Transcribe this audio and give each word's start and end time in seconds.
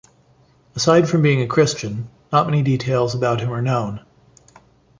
Aside 0.75 1.07
from 1.07 1.21
being 1.21 1.43
a 1.43 1.47
Christian, 1.47 2.09
not 2.33 2.47
many 2.47 2.63
details 2.63 3.13
about 3.13 3.39
him 3.39 3.53
are 3.53 3.61
known. 3.61 4.03